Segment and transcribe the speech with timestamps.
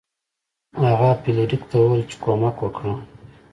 [0.83, 2.93] هغه فلیریک ته وویل چې کومک وکړه.